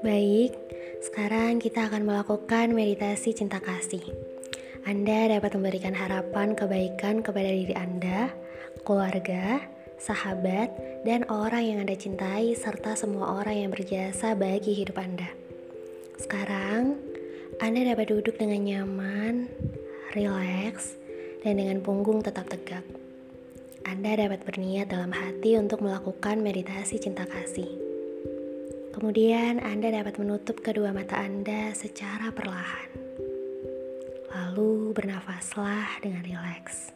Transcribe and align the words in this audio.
Baik, 0.00 0.56
sekarang 1.04 1.60
kita 1.60 1.84
akan 1.84 2.08
melakukan 2.08 2.72
meditasi 2.72 3.36
cinta 3.36 3.60
kasih. 3.60 4.00
Anda 4.88 5.36
dapat 5.36 5.52
memberikan 5.52 5.92
harapan 5.92 6.56
kebaikan 6.56 7.20
kepada 7.20 7.52
diri 7.52 7.76
Anda, 7.76 8.32
keluarga, 8.88 9.60
sahabat, 10.00 10.72
dan 11.04 11.28
orang 11.28 11.60
yang 11.60 11.78
Anda 11.84 12.00
cintai, 12.00 12.56
serta 12.56 12.96
semua 12.96 13.44
orang 13.44 13.68
yang 13.68 13.70
berjasa 13.76 14.32
bagi 14.32 14.72
hidup 14.72 14.96
Anda. 14.96 15.28
Sekarang, 16.16 16.96
Anda 17.60 17.92
dapat 17.92 18.16
duduk 18.16 18.40
dengan 18.40 18.64
nyaman, 18.64 19.44
rileks, 20.16 20.96
dan 21.44 21.60
dengan 21.60 21.84
punggung 21.84 22.24
tetap 22.24 22.48
tegak. 22.48 22.97
Anda 23.88 24.20
dapat 24.20 24.44
berniat 24.44 24.92
dalam 24.92 25.08
hati 25.16 25.56
untuk 25.56 25.80
melakukan 25.80 26.44
meditasi 26.44 27.00
cinta 27.00 27.24
kasih. 27.24 27.72
Kemudian 28.92 29.64
Anda 29.64 29.88
dapat 29.88 30.20
menutup 30.20 30.60
kedua 30.60 30.92
mata 30.92 31.16
Anda 31.16 31.72
secara 31.72 32.28
perlahan. 32.28 32.92
Lalu 34.28 34.92
bernafaslah 34.92 36.04
dengan 36.04 36.20
rileks. 36.20 36.92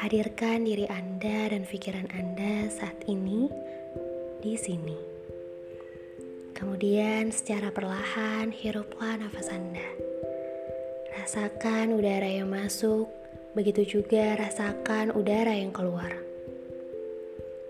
Hadirkan 0.00 0.64
diri 0.64 0.88
Anda 0.88 1.52
dan 1.52 1.68
pikiran 1.68 2.08
Anda 2.16 2.72
saat 2.72 3.04
ini 3.04 3.52
di 4.40 4.56
sini. 4.56 4.96
Kemudian 6.56 7.28
secara 7.36 7.68
perlahan 7.68 8.48
hiruplah 8.48 9.20
nafas 9.20 9.52
Anda. 9.52 9.84
Rasakan 11.20 12.00
udara 12.00 12.32
yang 12.32 12.48
masuk, 12.48 13.19
begitu 13.50 13.98
juga 13.98 14.38
rasakan 14.38 15.10
udara 15.10 15.50
yang 15.50 15.74
keluar. 15.74 16.14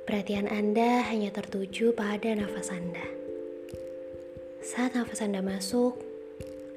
Perhatian 0.05 0.51
Anda 0.51 1.07
hanya 1.09 1.33
tertuju 1.33 1.97
pada 1.97 2.35
nafas 2.37 2.69
Anda. 2.69 3.07
Saat 4.61 4.99
nafas 4.99 5.25
Anda 5.25 5.41
masuk, 5.41 5.97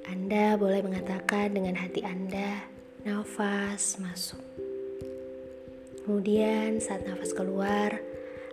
Anda 0.08 0.55
boleh 0.55 0.86
mengatakan 0.86 1.52
dengan 1.52 1.75
hati 1.75 2.05
Anda, 2.05 2.63
nafas 3.03 4.00
masuk. 4.00 4.44
Kemudian 6.03 6.80
saat 6.80 7.03
nafas 7.03 7.35
keluar, 7.35 7.95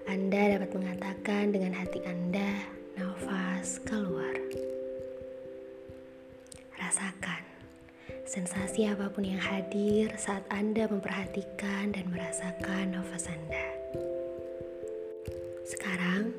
Anda 0.08 0.58
dapat 0.58 0.70
mengatakan 0.74 1.54
dengan 1.54 1.76
hati 1.76 2.02
Anda, 2.06 2.62
nafas 2.98 3.78
keluar. 3.86 4.34
Rasakan 6.78 7.49
sensasi 8.24 8.86
apa 8.86 9.10
pun 9.10 9.26
yang 9.26 9.42
hadir 9.42 10.14
saat 10.14 10.46
Anda 10.50 10.86
memperhatikan 10.86 11.90
dan 11.90 12.06
merasakan 12.10 12.94
nafas 12.94 13.26
Anda. 13.26 13.66
Sekarang, 15.66 16.34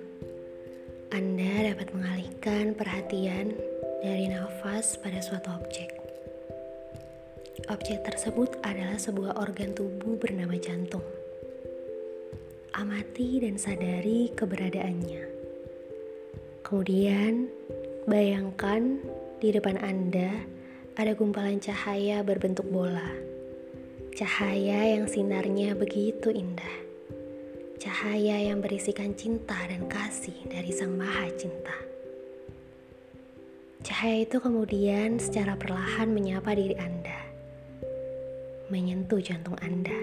Anda 1.12 1.72
dapat 1.72 1.92
mengalihkan 1.92 2.76
perhatian 2.76 3.56
dari 4.04 4.32
nafas 4.32 5.00
pada 5.00 5.20
suatu 5.20 5.52
objek. 5.56 6.02
Objek 7.70 8.04
tersebut 8.04 8.58
adalah 8.66 8.98
sebuah 8.98 9.38
organ 9.38 9.72
tubuh 9.72 10.18
bernama 10.18 10.58
jantung. 10.58 11.06
Amati 12.76 13.44
dan 13.44 13.60
sadari 13.60 14.32
keberadaannya. 14.34 15.24
Kemudian, 16.64 17.52
bayangkan 18.08 19.04
di 19.44 19.52
depan 19.52 19.76
Anda 19.84 20.61
ada 21.02 21.18
gumpalan 21.18 21.58
cahaya 21.58 22.22
berbentuk 22.22 22.70
bola. 22.70 23.10
Cahaya 24.14 24.94
yang 24.94 25.10
sinarnya 25.10 25.74
begitu 25.74 26.30
indah 26.30 26.92
cahaya 27.82 28.54
yang 28.54 28.62
berisikan 28.62 29.18
cinta 29.18 29.58
dan 29.66 29.90
kasih 29.90 30.38
dari 30.46 30.70
Sang 30.70 30.94
Maha 30.94 31.26
Cinta. 31.34 31.74
Cahaya 33.82 34.22
itu 34.22 34.38
kemudian 34.38 35.18
secara 35.18 35.58
perlahan 35.58 36.14
menyapa 36.14 36.54
diri 36.54 36.78
Anda, 36.78 37.18
menyentuh 38.70 39.18
jantung 39.26 39.58
Anda. 39.66 39.98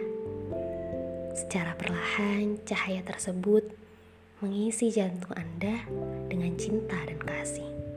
Secara 1.39 1.79
perlahan, 1.79 2.59
cahaya 2.67 2.99
tersebut 3.07 3.63
mengisi 4.43 4.91
jantung 4.91 5.39
Anda 5.39 5.87
dengan 6.27 6.59
cinta 6.59 6.99
dan 7.07 7.23
kasih. 7.23 7.88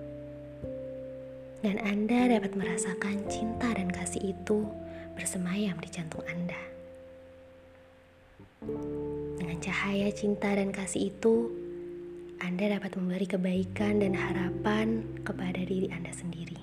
Dan 1.61 1.77
Anda 1.85 2.25
dapat 2.25 2.57
merasakan 2.57 3.29
cinta 3.29 3.69
dan 3.69 3.93
kasih 3.93 4.33
itu 4.33 4.65
bersemayam 5.13 5.77
di 5.77 5.93
jantung 5.93 6.25
Anda. 6.25 6.57
Dengan 9.37 9.61
cahaya 9.61 10.09
cinta 10.09 10.57
dan 10.57 10.73
kasih 10.73 11.13
itu, 11.13 11.53
Anda 12.41 12.81
dapat 12.81 12.97
memberi 12.97 13.29
kebaikan 13.29 14.01
dan 14.01 14.17
harapan 14.17 15.05
kepada 15.21 15.61
diri 15.61 15.85
Anda 15.93 16.09
sendiri. 16.09 16.57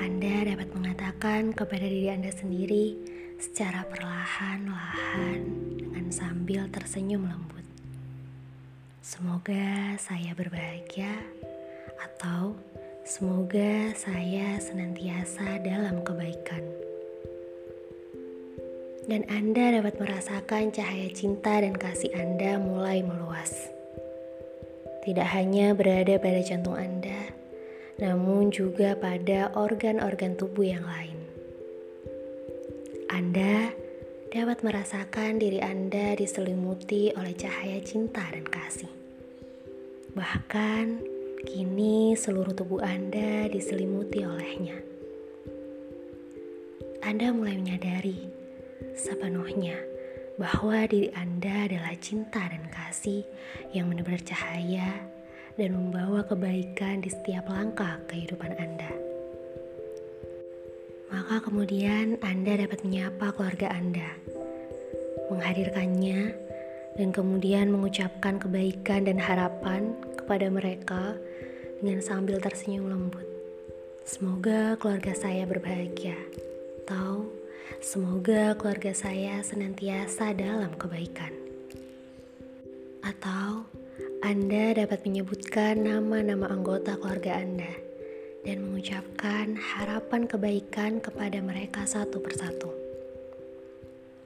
Anda 0.00 0.56
dapat 0.56 0.72
mengatakan 0.72 1.52
kepada 1.52 1.84
diri 1.84 2.08
Anda 2.08 2.32
sendiri 2.32 2.96
secara 3.36 3.84
perlahan-lahan 3.84 5.40
dengan 5.76 6.08
sambil 6.08 6.64
tersenyum 6.72 7.28
lembut. 7.28 7.64
Semoga 9.04 10.00
saya 10.00 10.32
berbahagia 10.32 11.12
atau 12.00 12.56
semoga 13.04 13.92
saya 13.96 14.56
senantiasa 14.56 15.60
dalam 15.60 16.00
kebaikan 16.00 16.80
dan 19.10 19.26
Anda 19.26 19.82
dapat 19.82 19.98
merasakan 19.98 20.70
cahaya 20.70 21.10
cinta 21.10 21.58
dan 21.58 21.74
kasih 21.74 22.14
Anda 22.14 22.62
mulai 22.62 23.02
meluas. 23.02 23.50
Tidak 25.02 25.26
hanya 25.34 25.74
berada 25.74 26.14
pada 26.22 26.38
jantung 26.46 26.78
Anda, 26.78 27.34
namun 27.98 28.54
juga 28.54 28.94
pada 28.94 29.50
organ-organ 29.58 30.38
tubuh 30.38 30.62
yang 30.62 30.86
lain. 30.86 31.18
Anda 33.10 33.74
dapat 34.30 34.62
merasakan 34.62 35.42
diri 35.42 35.58
Anda 35.58 36.14
diselimuti 36.14 37.10
oleh 37.18 37.34
cahaya 37.34 37.82
cinta 37.82 38.22
dan 38.30 38.46
kasih. 38.46 38.94
Bahkan 40.14 40.84
kini 41.40 42.12
seluruh 42.12 42.52
tubuh 42.52 42.84
Anda 42.84 43.48
diselimuti 43.48 44.20
olehnya. 44.28 44.76
Anda 47.00 47.32
mulai 47.32 47.56
menyadari 47.56 48.28
sepenuhnya 48.92 49.80
bahwa 50.36 50.84
diri 50.84 51.08
Anda 51.16 51.64
adalah 51.64 51.96
cinta 51.96 52.44
dan 52.44 52.68
kasih 52.68 53.24
yang 53.72 53.88
menebar 53.88 54.20
cahaya 54.20 55.00
dan 55.56 55.72
membawa 55.72 56.28
kebaikan 56.28 57.00
di 57.00 57.08
setiap 57.08 57.48
langkah 57.48 57.96
kehidupan 58.12 58.52
Anda. 58.60 58.92
Maka 61.08 61.48
kemudian 61.48 62.20
Anda 62.20 62.68
dapat 62.68 62.84
menyapa 62.84 63.32
keluarga 63.32 63.72
Anda, 63.72 64.12
menghadirkannya, 65.32 66.36
dan 67.00 67.08
kemudian 67.16 67.72
mengucapkan 67.72 68.36
kebaikan 68.36 69.08
dan 69.08 69.16
harapan 69.16 69.96
kepada 70.20 70.52
mereka 70.52 71.16
dengan 71.80 72.04
sambil 72.04 72.38
tersenyum 72.38 72.86
lembut. 72.86 73.26
Semoga 74.04 74.76
keluarga 74.76 75.16
saya 75.16 75.48
berbahagia. 75.48 76.16
Tahu 76.84 77.40
Semoga 77.80 78.52
keluarga 78.60 78.92
saya 78.92 79.40
senantiasa 79.40 80.36
dalam 80.36 80.76
kebaikan. 80.76 81.32
Atau 83.00 83.64
Anda 84.20 84.76
dapat 84.76 85.06
menyebutkan 85.08 85.88
nama-nama 85.88 86.52
anggota 86.52 87.00
keluarga 87.00 87.40
Anda 87.40 87.72
dan 88.44 88.68
mengucapkan 88.68 89.56
harapan 89.56 90.28
kebaikan 90.28 91.00
kepada 91.00 91.40
mereka 91.40 91.88
satu 91.88 92.20
persatu. 92.20 92.68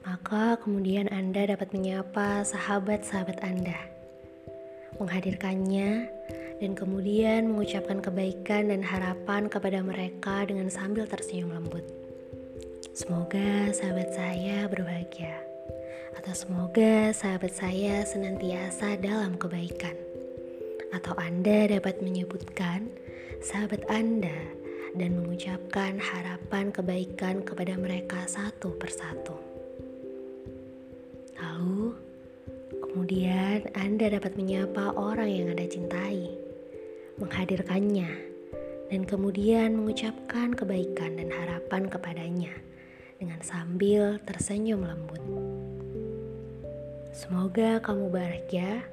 Maka 0.03 0.59
kemudian 0.59 1.07
Anda 1.07 1.55
dapat 1.55 1.71
menyapa 1.71 2.43
sahabat-sahabat 2.43 3.39
Anda, 3.39 3.79
menghadirkannya, 4.99 6.11
dan 6.63 6.71
kemudian 6.77 7.51
mengucapkan 7.51 7.99
kebaikan 7.99 8.71
dan 8.71 8.79
harapan 8.79 9.51
kepada 9.51 9.83
mereka 9.83 10.47
dengan 10.47 10.71
sambil 10.71 11.03
tersenyum 11.03 11.51
lembut. 11.51 11.83
Semoga 12.95 13.75
sahabat 13.75 14.15
saya 14.15 14.71
berbahagia, 14.71 15.35
atau 16.15 16.31
semoga 16.31 17.11
sahabat 17.11 17.51
saya 17.51 18.07
senantiasa 18.07 18.95
dalam 19.03 19.35
kebaikan, 19.35 19.99
atau 20.95 21.11
Anda 21.19 21.67
dapat 21.67 21.99
menyebutkan 21.99 22.87
sahabat 23.43 23.83
Anda 23.91 24.31
dan 24.95 25.11
mengucapkan 25.19 25.99
harapan 25.99 26.71
kebaikan 26.71 27.43
kepada 27.43 27.75
mereka 27.75 28.23
satu 28.31 28.71
persatu. 28.79 29.35
Lalu, 31.35 31.99
kemudian 32.79 33.67
Anda 33.75 34.07
dapat 34.07 34.39
menyapa 34.39 34.95
orang 34.95 35.27
yang 35.27 35.51
Anda 35.51 35.67
cintai, 35.67 36.44
menghadirkannya, 37.15 38.11
dan 38.91 39.01
kemudian 39.07 39.79
mengucapkan 39.79 40.51
kebaikan 40.51 41.15
dan 41.15 41.31
harapan 41.31 41.87
kepadanya 41.87 42.53
dengan 43.17 43.39
sambil 43.39 44.19
tersenyum 44.27 44.83
lembut. 44.83 45.23
Semoga 47.15 47.79
kamu 47.79 48.11
bahagia 48.11 48.83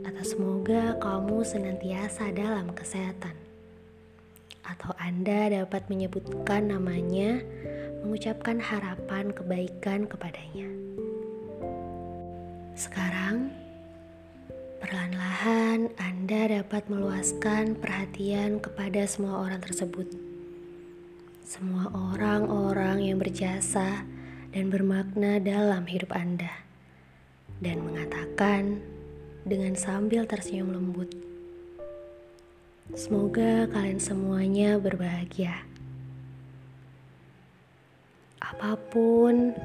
atau 0.00 0.24
semoga 0.24 0.96
kamu 1.02 1.42
senantiasa 1.42 2.30
dalam 2.32 2.70
kesehatan. 2.72 3.34
Atau 4.62 4.94
Anda 4.94 5.50
dapat 5.50 5.90
menyebutkan 5.90 6.70
namanya, 6.70 7.42
mengucapkan 8.06 8.62
harapan 8.62 9.34
kebaikan 9.34 10.06
kepadanya. 10.06 10.70
Sekarang, 12.78 13.50
perlahan-lahan 14.92 15.88
Anda 15.96 16.60
dapat 16.60 16.84
meluaskan 16.92 17.80
perhatian 17.80 18.60
kepada 18.60 19.08
semua 19.08 19.40
orang 19.40 19.64
tersebut. 19.64 20.04
Semua 21.48 21.88
orang-orang 22.12 23.00
yang 23.00 23.16
berjasa 23.16 24.04
dan 24.52 24.68
bermakna 24.68 25.40
dalam 25.40 25.88
hidup 25.88 26.12
Anda 26.12 26.52
dan 27.64 27.80
mengatakan 27.88 28.84
dengan 29.48 29.80
sambil 29.80 30.28
tersenyum 30.28 30.76
lembut, 30.76 31.08
"Semoga 32.92 33.64
kalian 33.72 33.96
semuanya 33.96 34.76
berbahagia." 34.76 35.56
Apa 38.44 38.76
pun, 38.92 39.56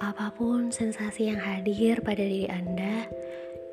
apa 0.00 0.32
pun 0.32 0.72
sensasi 0.72 1.28
yang 1.28 1.40
hadir 1.44 2.00
pada 2.00 2.24
diri 2.24 2.48
Anda, 2.48 3.12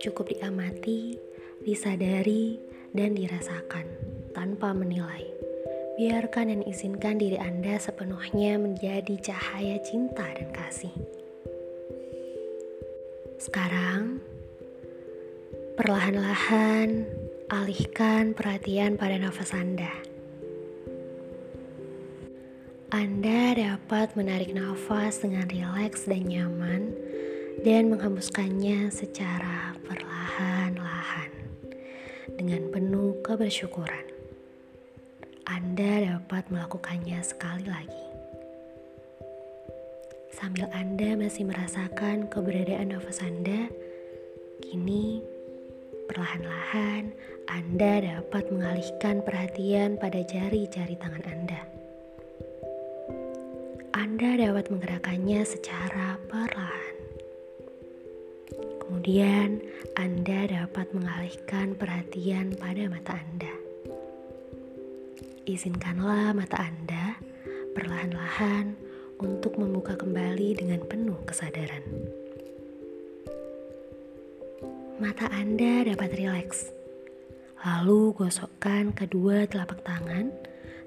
cukup 0.04 0.36
diamati, 0.36 1.16
disadari, 1.64 2.60
dan 2.92 3.16
dirasakan 3.16 3.88
tanpa 4.36 4.76
menilai. 4.76 5.24
Biarkan 5.96 6.52
dan 6.52 6.62
izinkan 6.68 7.16
diri 7.16 7.40
Anda 7.40 7.80
sepenuhnya 7.80 8.60
menjadi 8.60 9.16
cahaya 9.24 9.80
cinta 9.80 10.28
dan 10.28 10.52
kasih. 10.52 10.92
Sekarang, 13.40 14.20
perlahan-lahan 15.80 17.08
alihkan 17.48 18.36
perhatian 18.36 19.00
pada 19.00 19.16
nafas 19.16 19.56
Anda. 19.56 19.94
Anda 22.94 23.58
dapat 23.58 24.14
menarik 24.14 24.54
nafas 24.54 25.22
dengan 25.24 25.50
rileks 25.50 26.06
dan 26.06 26.30
nyaman 26.30 26.94
dan 27.62 27.94
menghembuskannya 27.94 28.90
secara 28.90 29.78
perlahan-lahan 29.86 31.30
dengan 32.34 32.74
penuh 32.74 33.22
kebersyukuran. 33.22 34.10
Anda 35.46 36.18
dapat 36.18 36.50
melakukannya 36.50 37.22
sekali 37.22 37.70
lagi 37.70 38.04
sambil 40.44 40.68
Anda 40.74 41.16
masih 41.16 41.48
merasakan 41.48 42.28
keberadaan 42.28 42.92
nafas 42.92 43.22
Anda, 43.24 43.70
kini 44.60 45.24
perlahan-lahan 46.12 47.16
Anda 47.48 48.04
dapat 48.04 48.52
mengalihkan 48.52 49.24
perhatian 49.24 49.96
pada 50.02 50.20
jari-jari 50.26 51.00
tangan 51.00 51.24
Anda. 51.30 51.62
Anda 53.94 54.30
dapat 54.36 54.68
menggerakkannya 54.74 55.48
secara 55.48 56.20
perlahan. 56.28 56.93
Kemudian, 59.04 59.60
Anda 60.00 60.48
dapat 60.48 60.96
mengalihkan 60.96 61.76
perhatian 61.76 62.56
pada 62.56 62.88
mata 62.88 63.20
Anda. 63.20 63.52
Izinkanlah 65.44 66.32
mata 66.32 66.64
Anda 66.64 67.20
perlahan-lahan 67.76 68.80
untuk 69.20 69.60
membuka 69.60 70.00
kembali 70.00 70.56
dengan 70.56 70.88
penuh 70.88 71.20
kesadaran. 71.28 71.84
Mata 75.04 75.28
Anda 75.36 75.84
dapat 75.84 76.16
rileks, 76.16 76.72
lalu 77.60 78.16
gosokkan 78.16 78.96
kedua 78.96 79.52
telapak 79.52 79.84
tangan 79.84 80.32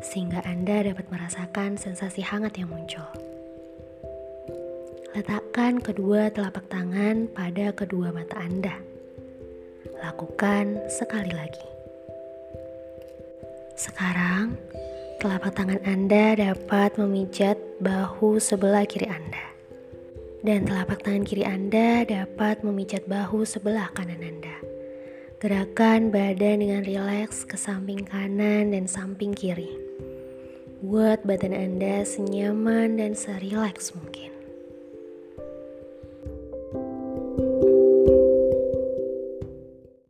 sehingga 0.01 0.41
Anda 0.49 0.89
dapat 0.89 1.13
merasakan 1.13 1.77
sensasi 1.77 2.25
hangat 2.25 2.57
yang 2.57 2.73
muncul. 2.73 3.36
Letakkan 5.17 5.81
kedua 5.81 6.29
telapak 6.29 6.69
tangan 6.69 7.33
pada 7.33 7.73
kedua 7.73 8.13
mata 8.13 8.37
Anda. 8.37 8.77
Lakukan 10.05 10.93
sekali 10.93 11.33
lagi. 11.33 11.65
Sekarang, 13.81 14.61
Telapak 15.17 15.57
tangan 15.57 15.81
Anda 15.89 16.37
dapat 16.37 17.01
memijat 17.01 17.57
bahu 17.81 18.37
sebelah 18.37 18.85
kiri 18.85 19.09
Anda. 19.09 19.49
Dan 20.45 20.69
telapak 20.69 21.01
tangan 21.01 21.25
kiri 21.25 21.41
Anda 21.41 22.05
dapat 22.05 22.61
memijat 22.61 23.09
bahu 23.09 23.49
sebelah 23.49 23.89
kanan 23.97 24.21
Anda. 24.21 24.61
Gerakan 25.41 26.13
badan 26.13 26.61
dengan 26.61 26.85
rileks 26.85 27.49
ke 27.49 27.57
samping 27.57 28.05
kanan 28.05 28.77
dan 28.77 28.85
samping 28.85 29.33
kiri. 29.33 29.73
Buat 30.85 31.25
badan 31.25 31.57
Anda 31.57 32.05
senyaman 32.05 33.01
dan 33.01 33.17
serileks 33.17 33.97
mungkin. 33.97 34.36